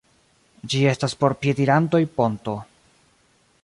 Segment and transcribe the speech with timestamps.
[0.73, 2.59] Ĝi estas por piedirantoj ponto.